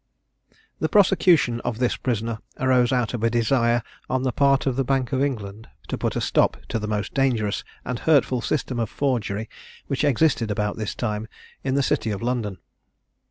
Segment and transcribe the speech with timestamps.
[0.79, 4.83] The prosecution of this prisoner arose out of a desire on the part of the
[4.83, 8.89] Bank of England to put a stop to the most dangerous and hurtful system of
[8.89, 9.47] forgery
[9.85, 11.27] which existed about this time
[11.63, 12.57] in the city of London.